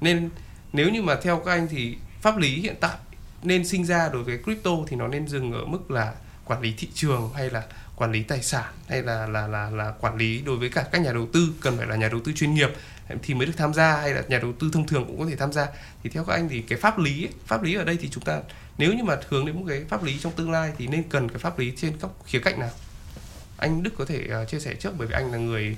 [0.00, 0.30] Nên
[0.72, 2.96] nếu như mà theo các anh thì pháp lý hiện tại
[3.42, 6.12] nên sinh ra đối với crypto thì nó nên dừng ở mức là
[6.44, 7.62] quản lý thị trường hay là
[7.96, 11.00] quản lý tài sản, hay là là là là quản lý đối với cả các
[11.00, 11.54] nhà đầu tư.
[11.60, 12.70] Cần phải là nhà đầu tư chuyên nghiệp
[13.22, 15.36] thì mới được tham gia, hay là nhà đầu tư thông thường cũng có thể
[15.36, 15.66] tham gia.
[16.02, 18.40] Thì theo các anh thì cái pháp lý pháp lý ở đây thì chúng ta
[18.78, 21.28] nếu như mà hướng đến một cái pháp lý trong tương lai thì nên cần
[21.28, 22.70] cái pháp lý trên các khía cạnh nào?
[23.56, 25.76] Anh Đức có thể uh, chia sẻ trước bởi vì anh là người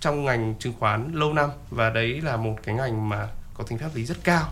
[0.00, 3.78] trong ngành chứng khoán lâu năm và đấy là một cái ngành mà có tính
[3.78, 4.50] pháp lý rất cao.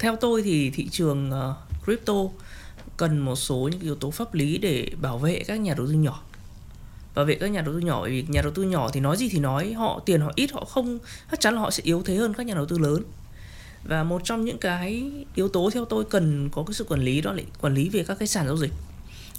[0.00, 2.14] Theo tôi thì thị trường ờ, crypto
[2.96, 5.92] cần một số những yếu tố pháp lý để bảo vệ các nhà đầu tư
[5.92, 6.22] nhỏ
[7.18, 9.16] và về các nhà đầu tư nhỏ, bởi vì nhà đầu tư nhỏ thì nói
[9.16, 10.98] gì thì nói, họ tiền họ ít, họ không,
[11.30, 13.02] chắc chắn là họ sẽ yếu thế hơn các nhà đầu tư lớn.
[13.84, 17.20] Và một trong những cái yếu tố theo tôi cần có cái sự quản lý
[17.20, 18.72] đó là quản lý về các cái sàn giao dịch.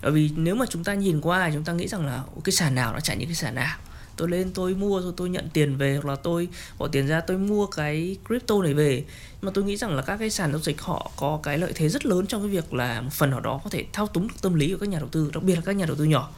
[0.02, 2.76] Bởi vì nếu mà chúng ta nhìn qua, chúng ta nghĩ rằng là cái sàn
[2.76, 3.78] nào nó chạy như cái sàn nào?
[4.16, 7.22] Tôi lên tôi mua, rồi tôi nhận tiền về, hoặc là tôi bỏ tiền ra
[7.22, 9.04] tôi mua cái crypto này về.
[9.42, 11.90] Mà tôi nghĩ rằng là các cái sàn giao dịch họ có cái lợi thế
[11.90, 14.36] rất lớn trong cái việc là một phần nào đó có thể thao túng được
[14.42, 16.30] tâm lý của các nhà đầu tư, đặc biệt là các nhà đầu tư nhỏ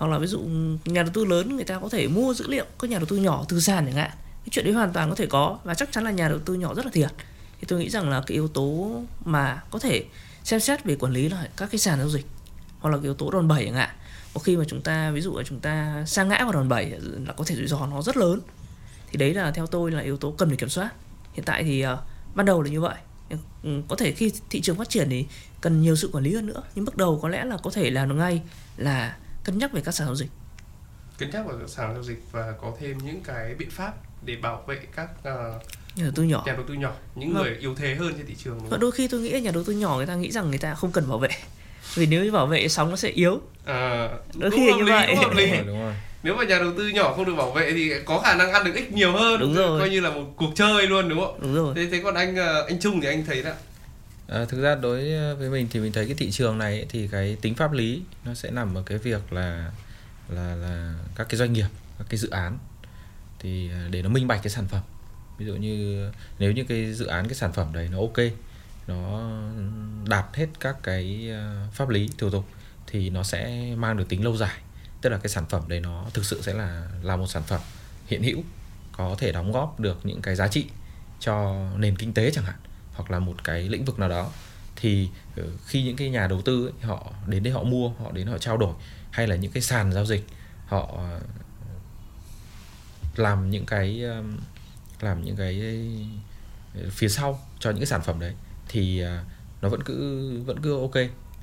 [0.00, 0.40] hoặc là ví dụ
[0.84, 3.16] nhà đầu tư lớn người ta có thể mua dữ liệu các nhà đầu tư
[3.16, 4.10] nhỏ từ sàn chẳng hạn.
[4.14, 6.54] Cái chuyện đấy hoàn toàn có thể có và chắc chắn là nhà đầu tư
[6.54, 7.10] nhỏ rất là thiệt.
[7.60, 10.04] Thì tôi nghĩ rằng là cái yếu tố mà có thể
[10.44, 12.26] xem xét về quản lý là các cái sàn giao dịch
[12.78, 13.90] hoặc là cái yếu tố đòn bẩy chẳng hạn.
[14.34, 16.90] Một khi mà chúng ta ví dụ là chúng ta sa ngã vào đòn bẩy
[17.26, 18.40] là có thể rủi ro nó rất lớn.
[19.10, 20.90] Thì đấy là theo tôi là yếu tố cần phải kiểm soát.
[21.32, 21.98] Hiện tại thì uh,
[22.34, 22.94] ban đầu là như vậy.
[23.62, 25.26] Ừ, có thể khi thị trường phát triển thì
[25.60, 26.62] cần nhiều sự quản lý hơn nữa.
[26.74, 28.42] Nhưng bước đầu có lẽ là có thể làm được ngay
[28.76, 30.30] là cân nhắc về các sàn giao dịch?
[31.18, 33.92] Cân nhắc vào các sàn giao dịch và có thêm những cái biện pháp
[34.24, 35.62] để bảo vệ các uh,
[35.96, 36.42] nhà đầu tư nhỏ.
[36.46, 37.42] nhà đầu tư nhỏ những vâng.
[37.42, 39.64] người yếu thế hơn trên thị trường và đôi khi tôi nghĩ là nhà đầu
[39.64, 41.28] tư nhỏ người ta nghĩ rằng người ta không cần bảo vệ.
[41.94, 43.40] Vì nếu như bảo vệ sóng nó sẽ yếu.
[43.64, 45.14] À, đôi khi như vậy.
[45.14, 45.94] Đúng rồi, đúng rồi.
[46.22, 48.64] nếu mà nhà đầu tư nhỏ không được bảo vệ thì có khả năng ăn
[48.64, 49.40] được ít nhiều hơn.
[49.40, 49.80] Đúng rồi.
[49.80, 51.38] Coi như là một cuộc chơi luôn đúng không?
[51.40, 51.74] Đúng rồi.
[51.76, 53.50] Thế thế còn anh ờ, anh trung thì anh thấy đó
[54.30, 57.08] À, thực ra đối ờ, với mình thì mình thấy cái thị trường này thì
[57.08, 59.70] cái tính pháp lý nó sẽ nằm ở cái việc là
[60.28, 61.66] là là các cái doanh nghiệp
[61.98, 62.58] các cái dự án.
[63.38, 64.82] Thì ờ, để nó minh bạch cái sản phẩm.
[65.38, 66.06] Ví dụ như
[66.38, 68.18] nếu như cái dự án cái sản phẩm đấy nó ok
[68.86, 69.30] nó
[70.08, 71.30] đạt hết các cái
[71.72, 72.44] pháp lý thủ tục
[72.86, 74.58] thì nó sẽ mang được tính lâu dài.
[75.00, 77.60] Tức là cái sản phẩm đấy nó thực sự sẽ là là một sản phẩm
[78.06, 78.42] hiện hữu
[78.92, 80.66] có thể đóng góp được những cái giá trị
[81.20, 82.56] cho nền kinh tế chẳng hạn
[82.94, 84.30] hoặc là một cái lĩnh vực nào đó
[84.76, 88.12] thì ờ, khi những cái nhà đầu tư ấy, họ đến đây họ mua họ
[88.12, 88.74] đến họ trao đổi
[89.10, 90.26] hay là những cái sàn giao dịch
[90.66, 91.20] họ ờ,
[93.16, 94.02] làm những cái
[95.00, 95.62] làm những cái
[96.74, 98.34] ờ, phía sau cho những cái sản phẩm đấy
[98.68, 99.02] thì
[99.62, 100.94] nó vẫn cứ vẫn cứ ok.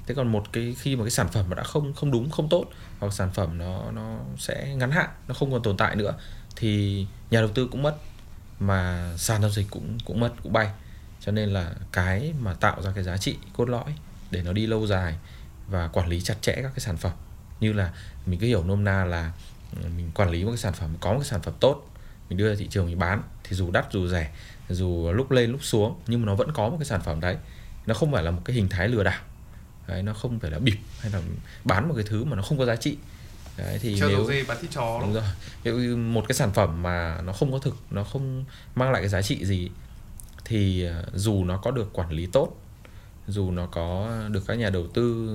[0.08, 2.50] Thế còn một cái khi mà cái sản phẩm mà đã không không đúng không
[2.50, 2.66] tốt
[3.00, 6.14] hoặc sản phẩm nó nó sẽ ngắn hạn nó không còn tồn tại nữa
[6.56, 7.98] thì nhà đầu tư cũng mất
[8.60, 10.70] mà sàn giao dịch cũng cũng mất cũng bay
[11.22, 13.96] cho nên là cái mà tạo ra cái giá trị cốt lõi
[14.32, 15.16] để nó đi lâu dài
[15.68, 17.12] và quản lý chặt chẽ các cái sản phẩm.
[17.60, 17.92] Như là
[18.26, 19.32] mình cứ hiểu nôm na là
[19.76, 21.90] ừ, mình quản lý một cái sản phẩm có một cái sản phẩm tốt
[22.30, 24.32] mình đưa ra thị trường mình bán thì dù đắt dù rẻ
[24.70, 27.38] dù lúc lên lúc xuống nhưng mà nó vẫn có một cái sản phẩm đấy.
[27.86, 29.22] Nó không phải là một cái hình thái lừa đảo.
[29.88, 31.22] Đấy, nó không phải là bịp hay là
[31.64, 32.98] bán một cái thứ mà nó không có giá trị.
[33.58, 35.24] Đấy thì Treo nếu dê bán thịt chó đúng rồi.
[35.64, 39.10] Nếu một cái sản phẩm mà nó không có thực nó không mang lại cái
[39.10, 39.70] giá trị gì
[40.48, 42.58] thì ờ, dù nó có được quản lý tốt
[43.28, 45.30] dù nó có được các nhà đầu tư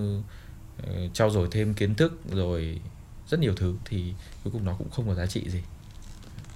[0.87, 2.81] ờ, trau dồi thêm kiến thức rồi
[3.29, 5.62] rất nhiều thứ thì cuối cùng nó cũng không có giá trị gì.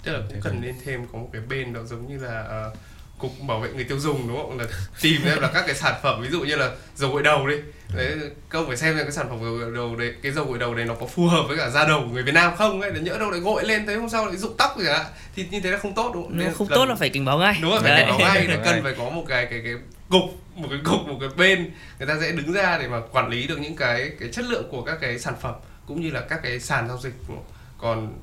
[0.02, 2.74] Tức là cũng cần nên thêm có một cái bên đó giống như là ờ,
[3.18, 4.58] cục bảo vệ người tiêu dùng đúng không?
[4.58, 4.64] Là
[5.02, 7.54] tìm xem là các cái sản phẩm ví dụ như là dầu gội đầu đi.
[7.94, 8.16] Đấy
[8.48, 10.74] câu phải xem là cái sản phẩm dầu gội đầu đấy cái dầu gội đầu
[10.74, 12.90] đấy nó có phù hợp với cả da đầu của người Việt Nam không ấy.
[12.90, 15.04] Để nhỡ đâu lại gội lên tới hôm sau lại rụng tóc rồi ạ
[15.36, 16.38] thì như thế là không tốt đúng không?
[16.38, 17.58] Nên không cần- tốt là phải cảnh báo ngay.
[17.62, 18.00] Đúng rồi phải Đấy.
[18.00, 18.46] cảnh báo ngay.
[18.46, 19.74] Là cần phải có một cái cái cái
[20.10, 20.22] cục
[20.54, 23.46] một cái cục một cái bên người ta sẽ đứng ra để mà quản lý
[23.46, 25.54] được những cái cái chất lượng của các cái sản phẩm
[25.86, 27.12] cũng như là các cái sàn giao dịch
[27.78, 28.18] còn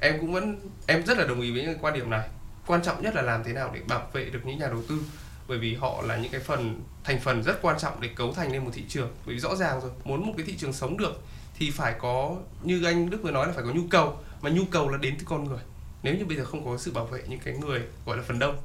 [0.00, 2.28] em cũng vẫn em rất là đồng ý với những cái quan điểm này
[2.66, 5.02] quan trọng nhất là làm thế nào để bảo vệ được những nhà đầu tư.
[5.48, 8.52] Bởi vì họ là những cái phần thành phần rất quan trọng để cấu thành
[8.52, 9.08] nên một thị trường.
[9.26, 11.22] Bởi vì rõ ràng rồi muốn một cái thị trường sống được
[11.58, 14.18] thì phải có như anh Đức vừa nói là phải có nhu cầu.
[14.40, 15.60] Mà nhu cầu là đến từ con người.
[16.02, 18.38] Nếu như bây giờ không có sự bảo vệ những cái người gọi là phần
[18.38, 18.56] đông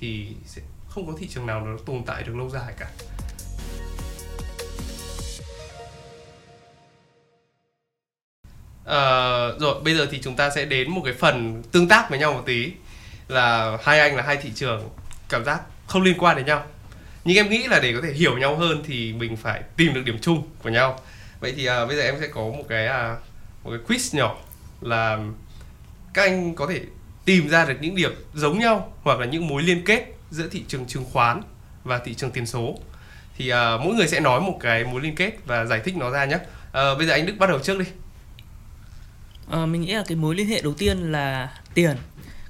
[0.00, 2.90] thì sẽ không có thị trường nào nó tồn tại được lâu dài cả.
[8.84, 9.00] À,
[9.60, 12.32] rồi bây giờ thì chúng ta sẽ đến một cái phần tương tác với nhau
[12.32, 12.72] một tí
[13.28, 14.88] là hai anh là hai thị trường
[15.28, 16.64] cảm giác không liên quan đến nhau.
[17.24, 20.02] Nhưng em nghĩ là để có thể hiểu nhau hơn thì mình phải tìm được
[20.04, 21.00] điểm chung của nhau.
[21.40, 23.16] Vậy thì à, bây giờ em sẽ có một cái à,
[23.64, 24.36] một cái quiz nhỏ
[24.80, 25.18] là
[26.14, 26.80] các anh có thể
[27.24, 30.64] tìm ra được những điểm giống nhau hoặc là những mối liên kết giữa thị
[30.68, 31.42] trường chứng khoán
[31.84, 32.78] và thị trường tiền số.
[33.36, 36.10] Thì à, mỗi người sẽ nói một cái mối liên kết và giải thích nó
[36.10, 36.38] ra nhé.
[36.72, 37.86] À, bây giờ anh Đức bắt đầu trước đi.
[39.50, 41.96] À, mình nghĩ là cái mối liên hệ đầu tiên là tiền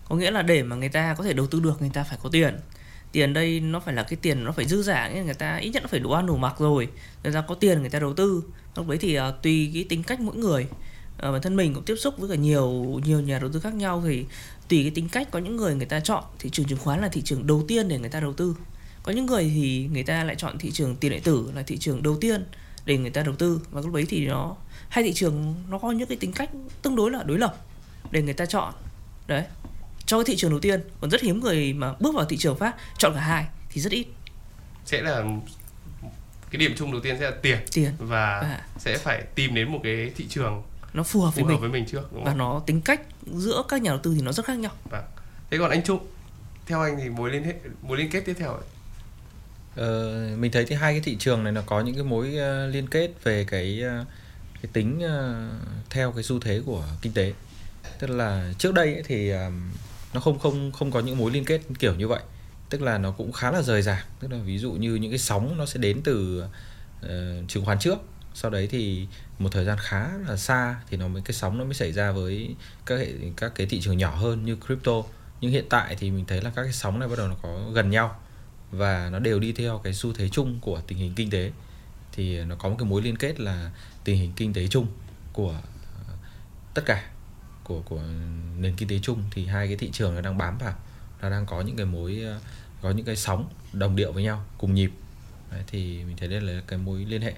[0.08, 2.18] có nghĩa là để mà người ta có thể đầu tư được người ta phải
[2.22, 2.56] có tiền.
[3.12, 5.56] Tiền đây nó phải là cái tiền nó phải dư giả nghĩa là người ta
[5.56, 6.88] ít nhất nó phải đủ ăn đủ mặc rồi.
[7.24, 8.42] Người ta có tiền người ta đầu tư.
[8.76, 10.66] Lúc đấy thì uh, tùy cái tính cách mỗi người.
[11.14, 13.74] Uh, bản thân mình cũng tiếp xúc với cả nhiều nhiều nhà đầu tư khác
[13.74, 14.24] nhau thì
[14.68, 17.08] tùy cái tính cách có những người người ta chọn thị trường chứng khoán là
[17.08, 18.56] thị trường đầu tiên để người ta đầu tư.
[19.02, 21.78] Có những người thì người ta lại chọn thị trường tiền điện tử là thị
[21.78, 22.46] trường đầu tiên
[22.84, 23.60] để người ta đầu tư.
[23.70, 24.56] Và lúc đấy thì nó
[24.88, 26.50] hai thị trường nó có những cái tính cách
[26.82, 27.56] tương đối là đối lập
[28.10, 28.74] để người ta chọn.
[29.26, 29.44] Đấy
[30.06, 32.56] cho cái thị trường đầu tiên còn rất hiếm người mà bước vào thị trường
[32.56, 34.06] phát chọn cả hai thì rất ít.
[34.84, 35.24] Sẽ là
[36.50, 37.58] cái điểm chung đầu tiên sẽ là tiền.
[37.72, 37.90] Tiền.
[37.98, 40.62] Và và sẽ phải tìm đến một cái thị trường
[40.94, 41.60] nó phù hợp phù với hợp mình.
[41.60, 42.38] với mình trước đúng và không?
[42.38, 44.72] nó tính cách giữa các nhà đầu tư thì nó rất khác nhau.
[45.50, 46.06] Thế còn anh Trung
[46.66, 48.64] theo anh thì mối liên hệ mối liên kết tiếp theo ấy.
[49.76, 52.66] Ờ, mình thấy thì hai cái thị trường này nó có những cái mối ờ,
[52.66, 54.04] liên kết về cái ờ,
[54.62, 55.48] cái tính ờ,
[55.90, 57.32] theo cái xu thế của kinh tế.
[57.98, 59.32] Tức là trước đây ấy thì
[60.16, 62.20] nó không không không có những mối liên kết kiểu như vậy.
[62.70, 64.06] Tức là nó cũng khá là rời rạc.
[64.20, 66.40] Tức là ví dụ như những cái sóng nó sẽ đến từ
[67.02, 67.98] ờ, uh, chứng khoán trước.
[68.34, 69.06] Sau đấy thì
[69.38, 72.12] một thời gian khá là xa thì nó mới cái sóng nó mới xảy ra
[72.12, 72.54] với
[72.86, 74.92] các hệ các cái thị trường nhỏ hơn như crypto.
[75.40, 77.70] Nhưng hiện tại thì mình thấy là các cái sóng này bắt đầu nó có
[77.72, 78.20] gần nhau
[78.70, 81.52] và nó đều đi theo cái xu thế chung của tình hình kinh tế.
[82.12, 83.70] Thì nó có một cái mối liên kết là
[84.04, 84.86] tình hình kinh tế chung
[85.32, 85.60] của
[86.08, 86.14] ờ,
[86.74, 87.15] tất cả
[87.66, 88.00] của của
[88.58, 90.74] nền kinh tế chung thì hai cái thị trường nó đang bám vào
[91.22, 92.40] nó đang có những cái mối ờ,
[92.82, 94.90] có những cái sóng đồng điệu với nhau cùng nhịp
[95.50, 97.34] Đấy, thì mình thấy đây là cái mối liên hệ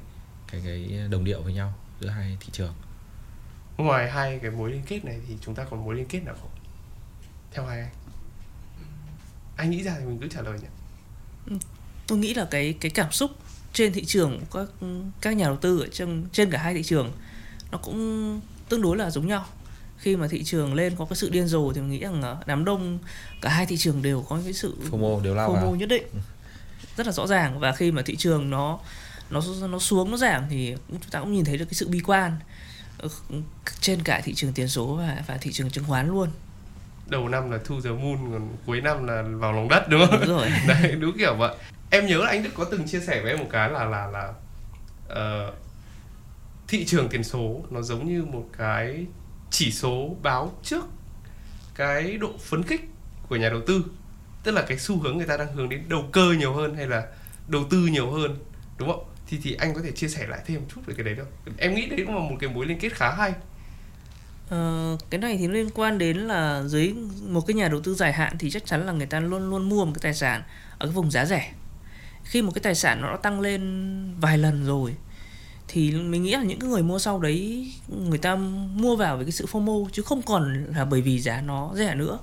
[0.53, 2.75] cái cái đồng điệu với nhau giữa hai thị trường
[3.77, 6.35] Ngoài hai cái mối liên kết này thì chúng ta còn mối liên kết nào
[6.41, 6.51] không?
[7.53, 7.91] Theo hai anh.
[9.57, 10.69] Anh nghĩ ra thì mình cứ trả lời nhé.
[12.07, 13.31] tôi nghĩ là cái cái cảm xúc
[13.73, 14.89] trên thị trường của các
[15.21, 17.13] các nhà đầu tư ở trên trên cả hai thị trường
[17.71, 19.47] nó cũng tương đối là giống nhau
[19.99, 22.37] khi mà thị trường lên có cái sự điên rồ thì mình nghĩ rằng ờ,
[22.47, 22.99] đám đông
[23.41, 25.75] cả hai thị trường đều có cái sự FOMO đều lao FOMO vào.
[25.75, 26.07] nhất định.
[26.97, 27.61] Rất là rõ ràng.
[27.61, 28.79] Và khi mà thị trường nó
[29.31, 32.01] nó nó xuống nó giảm thì chúng ta cũng nhìn thấy được cái sự bi
[32.05, 32.37] quan
[33.81, 36.29] trên cả thị trường tiền số và và thị trường chứng khoán luôn.
[37.07, 40.21] Đầu năm là thu the moon còn cuối năm là vào lòng đất đúng không?
[40.21, 40.49] Đúng rồi.
[40.69, 41.57] Đấy đúng kiểu vậy.
[41.91, 44.07] Em nhớ là anh đức có từng chia sẻ với em một cái là là
[44.07, 44.33] là
[45.13, 45.55] uh,
[46.69, 49.07] thị trường tiền số nó giống như một cái
[49.51, 50.85] chỉ số báo trước
[51.75, 52.89] cái độ phấn khích
[53.29, 53.85] của nhà đầu tư.
[54.43, 56.87] Tức là cái xu hướng người ta đang hướng đến đầu cơ nhiều hơn hay
[56.87, 57.07] là
[57.49, 58.39] đầu tư nhiều hơn
[58.79, 59.05] đúng không?
[59.27, 61.55] Thì thì anh có thể chia sẻ lại thêm một chút về cái đấy không?
[61.59, 63.33] Em nghĩ đấy cũng là một cái mối liên kết khá hay.
[64.51, 66.95] Ờ, cái này thì liên quan đến là dưới
[67.27, 69.69] một cái nhà đầu tư dài hạn thì chắc chắn là người ta luôn luôn
[69.69, 70.43] mua một cái tài sản
[70.79, 71.53] ở cái vùng giá rẻ.
[72.25, 74.95] Khi một cái tài sản nó đã tăng lên vài lần rồi
[75.69, 78.37] thì mình nghĩ là những cái người mua sau đấy, người ta
[78.75, 81.95] mua vào với cái sự FOMO chứ không còn là bởi vì giá nó rẻ
[81.95, 82.19] nữa.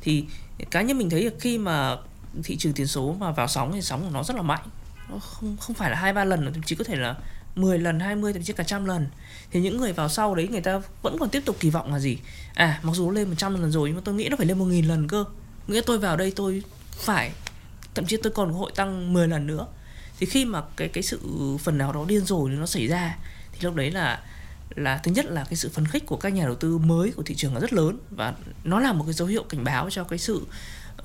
[0.00, 0.24] Thì
[0.70, 1.96] cá nhân mình thấy là khi mà
[2.44, 4.64] thị trường tiền số mà vào sóng thì sóng của nó rất là mạnh.
[5.10, 7.16] Nó không không phải là hai, ba lần, thậm chí có thể là
[7.54, 9.06] 10 lần 20 thậm chí cả trăm lần.
[9.50, 11.98] Thì những người vào sau đấy, người ta vẫn còn tiếp tục kỳ vọng là
[11.98, 12.18] gì?
[12.54, 14.64] À mặc dù lên 100 lần rồi, nhưng mà tôi nghĩ nó phải lên một
[14.64, 15.24] nghìn lần cơ.
[15.68, 17.32] Nghĩa tôi vào đây tôi phải,
[17.94, 19.66] thậm chí tôi còn có hội tăng 10 lần nữa
[20.20, 21.20] thì khi mà cái cái sự
[21.60, 23.16] phần nào đó điên rồ nó xảy ra
[23.52, 24.22] thì lúc đấy là
[24.74, 27.22] là thứ nhất là cái sự phấn khích của các nhà đầu tư mới của
[27.22, 30.04] thị trường là rất lớn và nó là một cái dấu hiệu cảnh báo cho
[30.04, 30.46] cái sự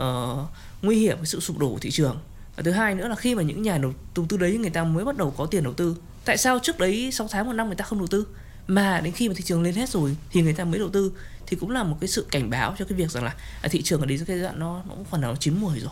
[0.03, 0.47] uh,
[0.81, 2.19] nguy hiểm cái sự sụp đổ của thị trường.
[2.55, 3.93] Và thứ hai nữa là khi mà những nhà đầu
[4.29, 7.09] tư đấy người ta mới bắt đầu có tiền đầu tư tại sao trước đấy
[7.11, 8.27] 6 tháng một năm người ta không đầu tư?
[8.67, 11.11] Mà đến khi mà thị trường lên hết rồi thì người ta mới đầu tư
[11.47, 13.81] thì cũng là một cái sự cảnh báo cho cái việc rằng là à, thị
[13.81, 15.91] trường ở đến cái giai đoạn nó, nó cũng phần nào nó chín mùi rồi.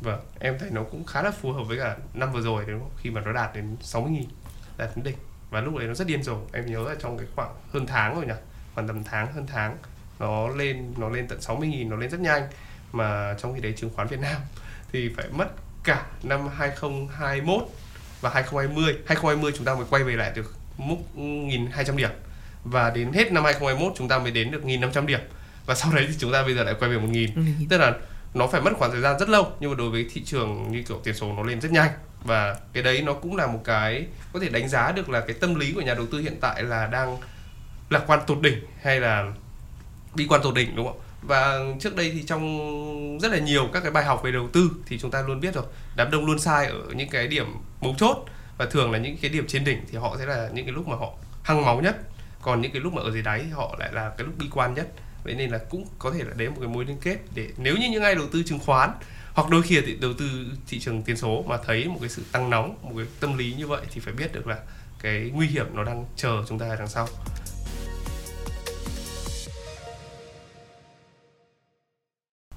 [0.00, 2.80] Vâng, em thấy nó cũng khá là phù hợp với cả năm vừa rồi đúng
[2.80, 2.90] không?
[2.98, 4.28] Khi mà nó đạt đến 60 nghìn
[4.76, 5.16] đạt đến đỉnh.
[5.50, 6.38] Và lúc đấy nó rất điên rồ.
[6.52, 8.34] Em nhớ là trong cái khoảng hơn tháng rồi nhỉ?
[8.74, 9.76] Khoảng tầm tháng hơn tháng
[10.18, 12.42] nó lên nó lên tận 60 nghìn nó lên rất nhanh.
[12.92, 14.40] Mà trong khi đấy chứng khoán Việt Nam
[14.92, 15.48] thì phải mất
[15.84, 17.62] cả năm 2021
[18.20, 22.10] và 2020 2020 chúng ta mới quay về lại được mức 1.200 điểm.
[22.64, 25.20] Và đến hết năm 2021 chúng ta mới đến được 1.500 điểm.
[25.66, 27.28] Và sau đấy thì chúng ta bây giờ lại quay về 1.000
[27.70, 27.94] tức là
[28.34, 30.82] nó phải mất khoảng thời gian rất lâu, nhưng mà đối với thị trường như
[30.82, 31.90] kiểu tiền số nó lên rất nhanh.
[32.24, 35.36] Và cái đấy nó cũng là một cái có thể đánh giá được là cái
[35.40, 37.18] tâm lý của nhà đầu tư hiện tại là đang
[37.90, 39.32] lạc quan tột đỉnh hay là
[40.14, 43.80] bi quan tột đỉnh, đúng không và trước đây thì trong rất là nhiều các
[43.80, 45.64] cái bài học về đầu tư thì chúng ta luôn biết rồi,
[45.96, 47.46] đám đông luôn sai ở những cái điểm
[47.80, 48.24] mấu chốt
[48.58, 50.88] và thường là những cái điểm trên đỉnh thì họ sẽ là những cái lúc
[50.88, 51.12] mà họ
[51.42, 51.96] hăng máu nhất,
[52.42, 54.46] còn những cái lúc mà ở dưới đáy thì họ lại là cái lúc bi
[54.50, 54.88] quan nhất
[55.24, 57.76] vậy nên là cũng có thể là đấy một cái mối liên kết để nếu
[57.76, 58.90] như những ai đầu tư chứng khoán
[59.32, 62.22] hoặc đôi khi thì đầu tư thị trường tiền số mà thấy một cái sự
[62.32, 64.58] tăng nóng một cái tâm lý như vậy thì phải biết được là
[65.02, 67.08] cái nguy hiểm nó đang chờ chúng ta đằng sau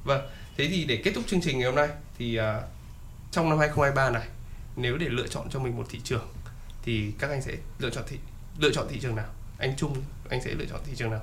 [0.03, 0.21] Vâng,
[0.57, 2.43] thế thì để kết thúc chương trình ngày hôm nay thì uh,
[3.31, 4.27] trong năm 2023 này
[4.75, 6.27] nếu để lựa chọn cho mình một thị trường
[6.83, 8.17] thì các anh sẽ lựa chọn thị
[8.57, 9.29] lựa chọn thị trường nào?
[9.57, 11.21] Anh Trung anh sẽ lựa chọn thị trường nào?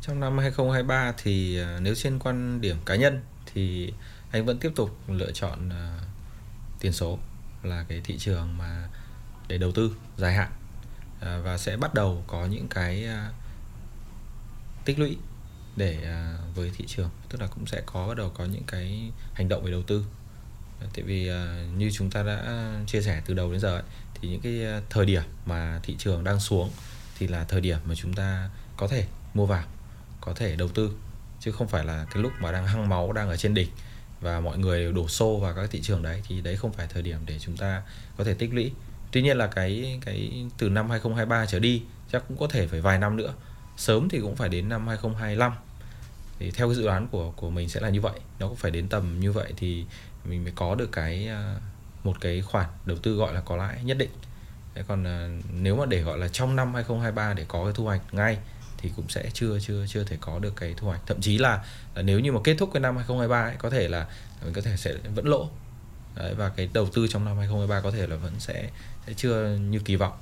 [0.00, 3.20] Trong năm 2023 thì ờ, nếu trên quan điểm cá nhân
[3.52, 3.92] thì
[4.30, 5.98] anh vẫn tiếp tục lựa chọn ờ,
[6.80, 7.18] tiền số
[7.62, 8.88] là cái thị trường mà
[9.48, 10.52] để đầu tư dài hạn
[11.20, 13.08] ờ, và sẽ bắt đầu có những cái
[14.84, 15.16] tích lũy
[15.76, 16.14] để
[16.54, 17.10] với thị trường.
[17.28, 20.04] Tức là cũng sẽ có bắt đầu có những cái hành động về đầu tư.
[20.94, 21.30] Tại vì
[21.76, 23.82] như chúng ta đã chia sẻ từ đầu đến giờ ấy,
[24.14, 26.70] thì những cái thời điểm mà thị trường đang xuống
[27.18, 29.64] thì là thời điểm mà chúng ta có thể mua vào
[30.28, 30.90] có thể đầu tư,
[31.40, 33.68] chứ không phải là cái lúc mà đang hăng máu, đang ở trên đỉnh
[34.20, 37.02] và mọi người đổ xô vào các thị trường đấy, thì đấy không phải thời
[37.02, 37.82] điểm để chúng ta
[38.16, 38.72] có thể tích lũy.
[39.12, 42.80] Tuy nhiên là cái cái từ năm 2023 trở đi, chắc cũng có thể phải
[42.80, 43.34] vài năm nữa.
[43.76, 45.52] Sớm thì cũng phải đến năm 2025
[46.38, 48.20] thì theo cái dự đoán của của mình sẽ là như vậy.
[48.38, 49.84] Nó cũng phải đến tầm như vậy thì
[50.24, 51.54] mình mới có được cái à,
[52.04, 54.10] một cái khoản đầu tư gọi là có lãi nhất định.
[54.74, 57.84] Thế còn à, nếu mà để gọi là trong năm 2023 để có cái thu
[57.84, 58.38] hoạch ngay
[58.78, 61.64] thì cũng sẽ chưa chưa chưa thể có được cái thu hoạch thậm chí là,
[61.94, 64.06] là nếu như mà kết thúc cái năm 2023 ấy, có thể là
[64.44, 65.50] mình có thể sẽ vẫn lỗ
[66.16, 68.70] Đấy, và cái đầu tư trong năm 2023 có thể là vẫn sẽ
[69.06, 70.12] sẽ chưa như kỳ vọng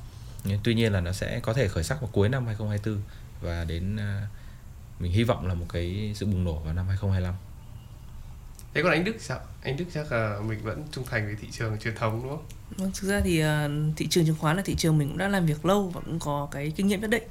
[0.45, 3.03] nhưng tuy nhiên là nó sẽ có thể khởi sắc vào cuối năm 2024
[3.41, 7.35] và đến uh, mình hy vọng là một cái sự bùng nổ vào năm 2025
[8.75, 9.41] Thế còn anh Đức sao?
[9.63, 12.45] Anh Đức chắc là mình vẫn trung thành với thị trường truyền thống đúng không?
[12.77, 15.29] Vâng, thực ra thì uh, thị trường chứng khoán là thị trường mình cũng đã
[15.29, 17.23] làm việc lâu và cũng có cái kinh nghiệm nhất định.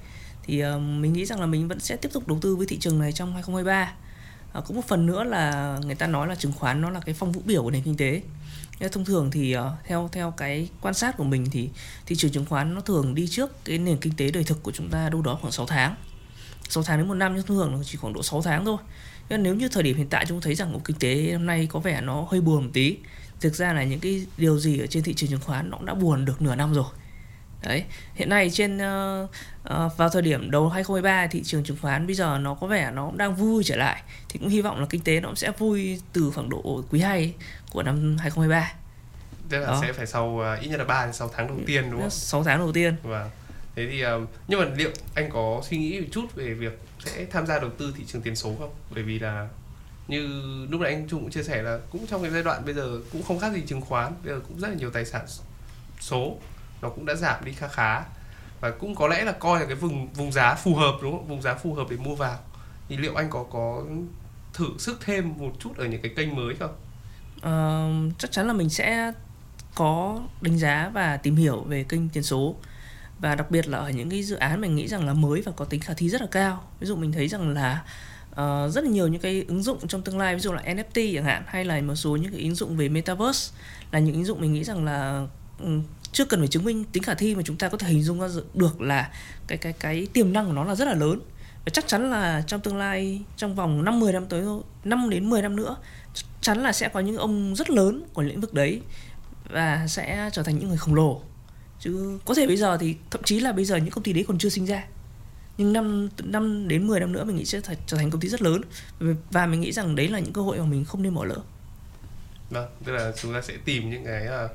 [0.45, 2.77] Thì ờ, mình nghĩ rằng là mình vẫn sẽ tiếp tục đầu tư với thị
[2.77, 3.93] trường này trong 2023.
[4.53, 7.15] Ờ, cũng một phần nữa là người ta nói là chứng khoán nó là cái
[7.15, 8.21] phong vũ biểu của nền kinh tế.
[8.91, 11.69] Thông thường thì uh, theo theo cái quan sát của mình thì
[12.05, 14.71] thị trường chứng khoán nó thường đi trước cái nền kinh tế đời thực của
[14.71, 15.95] chúng ta đâu đó khoảng 6 tháng
[16.69, 18.77] 6 tháng đến một năm nhưng thường chỉ khoảng độ 6 tháng thôi
[19.29, 21.79] nên nếu như thời điểm hiện tại chúng thấy rằng kinh tế năm nay có
[21.79, 22.97] vẻ nó hơi buồn một tí
[23.39, 25.85] thực ra là những cái điều gì ở trên thị trường chứng khoán nó cũng
[25.85, 26.85] đã buồn được nửa năm rồi
[27.65, 29.29] đấy hiện nay trên uh,
[29.63, 32.91] uh, vào thời điểm đầu 2023 thị trường chứng khoán bây giờ nó có vẻ
[32.91, 35.35] nó cũng đang vui trở lại thì cũng hy vọng là kinh tế nó cũng
[35.35, 37.33] sẽ vui từ khoảng độ quý 2
[37.71, 38.73] của năm 2023
[39.49, 39.79] tức là Đó.
[39.81, 42.09] sẽ phải sau uh, ít nhất là 3 6 tháng đầu tiên đúng không?
[42.09, 42.95] 6 tháng đầu tiên.
[43.03, 43.29] Vâng.
[43.75, 47.25] Thế thì uh, nhưng mà liệu anh có suy nghĩ một chút về việc sẽ
[47.25, 48.73] tham gia đầu tư thị trường tiền số không?
[48.91, 49.47] Bởi vì là
[50.07, 50.27] như
[50.69, 52.99] lúc nãy anh Trung cũng chia sẻ là cũng trong cái giai đoạn bây giờ
[53.11, 55.25] cũng không khác gì chứng khoán, bây giờ cũng rất là nhiều tài sản
[55.99, 56.37] số
[56.81, 58.03] nó cũng đã giảm đi khá khá
[58.61, 61.27] và cũng có lẽ là coi là cái vùng vùng giá phù hợp đúng không?
[61.27, 62.37] Vùng giá phù hợp để mua vào.
[62.89, 63.83] Thì liệu anh có có
[64.53, 66.75] thử sức thêm một chút ở những cái kênh mới không?
[67.41, 69.11] à, chắc chắn là mình sẽ
[69.75, 72.55] có đánh giá và tìm hiểu về kênh tiền số
[73.19, 75.51] và đặc biệt là ở những cái dự án mình nghĩ rằng là mới và
[75.55, 77.83] có tính khả thi rất là cao ví dụ mình thấy rằng là
[78.31, 81.15] uh, rất là nhiều những cái ứng dụng trong tương lai ví dụ là NFT
[81.15, 83.55] chẳng hạn hay là một số những cái ứng dụng về metaverse
[83.91, 85.27] là những ứng dụng mình nghĩ rằng là
[86.15, 88.19] chưa cần phải chứng minh tính khả thi mà chúng ta có thể hình dung
[88.19, 89.11] ra được là
[89.47, 91.19] cái cái cái tiềm năng của nó là rất là lớn.
[91.65, 94.43] Và chắc chắn là trong tương lai trong vòng 5 10 năm tới
[94.83, 95.77] 5 đến 10 năm nữa
[96.13, 98.81] chắc chắn là sẽ có những ông rất lớn của lĩnh vực đấy
[99.49, 101.21] và sẽ trở thành những người khổng lồ.
[101.79, 104.25] Chứ có thể bây giờ thì thậm chí là bây giờ những công ty đấy
[104.27, 104.85] còn chưa sinh ra.
[105.57, 108.41] Nhưng năm năm đến 10 năm nữa mình nghĩ sẽ trở thành công ty rất
[108.41, 108.61] lớn.
[109.31, 111.37] Và mình nghĩ rằng đấy là những cơ hội mà mình không nên bỏ lỡ.
[112.49, 114.51] Vâng, tức là chúng ta sẽ tìm những cái uh,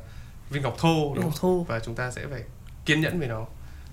[0.50, 2.42] viên ngọc thô, viên ngọc thô và chúng ta sẽ phải
[2.84, 3.46] kiên nhẫn với nó.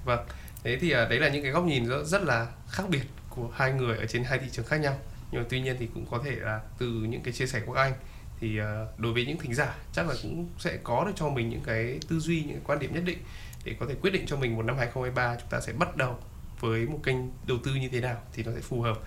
[0.05, 0.19] Vâng,
[0.63, 3.71] thế thì uh, đấy là những cái góc nhìn rất, là khác biệt của hai
[3.71, 4.99] người ở trên hai thị trường khác nhau.
[5.31, 7.73] Nhưng mà tuy nhiên thì cũng có thể là từ những cái chia sẻ của
[7.73, 7.93] anh
[8.39, 11.49] thì uh, đối với những thính giả chắc là cũng sẽ có được cho mình
[11.49, 13.17] những cái tư duy những cái quan điểm nhất định
[13.63, 16.17] để có thể quyết định cho mình một năm 2023 chúng ta sẽ bắt đầu
[16.59, 17.17] với một kênh
[17.47, 18.99] đầu tư như thế nào thì nó sẽ phù hợp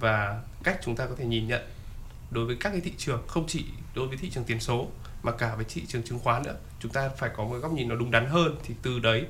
[0.00, 1.62] và cách chúng ta có thể nhìn nhận
[2.30, 4.88] đối với các cái thị trường không chỉ đối với thị trường tiền số
[5.22, 7.88] mà cả với thị trường chứng khoán nữa chúng ta phải có một góc nhìn
[7.88, 8.56] nó đúng đắn hơn.
[8.64, 9.26] Thì từ đấy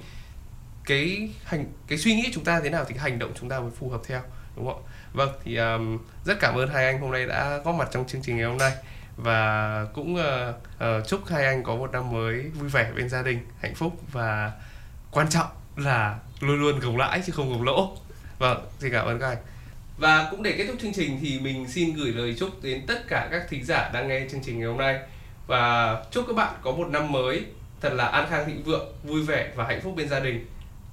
[0.84, 3.60] cái hành cái suy nghĩ chúng ta thế nào thì cái hành động chúng ta
[3.60, 4.22] mới phù hợp theo
[4.56, 4.88] đúng không ạ?
[5.12, 8.22] Vâng thì um, rất cảm ơn hai anh hôm nay đã góp mặt trong chương
[8.22, 8.72] trình ngày hôm nay.
[9.16, 13.22] Và cũng uh, uh, chúc hai anh có một năm mới vui vẻ bên gia
[13.22, 13.92] đình hạnh phúc.
[14.12, 14.52] Và
[15.10, 15.46] quan trọng
[15.76, 17.96] là luôn luôn gồng lãi chứ không gồng lỗ.
[18.38, 19.38] Vâng xin cảm ơn các anh.
[19.98, 23.08] Và cũng để kết thúc chương trình thì mình xin gửi lời chúc đến tất
[23.08, 25.00] cả các thính giả đang nghe chương trình ngày hôm nay
[25.48, 27.44] và chúc các bạn có một năm mới
[27.80, 30.46] thật là an khang thịnh vượng, vui vẻ và hạnh phúc bên gia đình.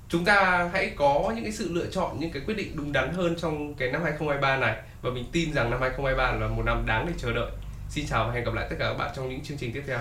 [0.09, 3.13] Chúng ta hãy có những cái sự lựa chọn, những cái quyết định đúng đắn
[3.13, 4.75] hơn trong cái năm 2023 này.
[5.01, 7.51] Và mình tin rằng năm 2023 là một năm đáng để chờ đợi.
[7.89, 9.83] Xin chào và hẹn gặp lại tất cả các bạn trong những chương trình tiếp
[9.87, 9.99] theo.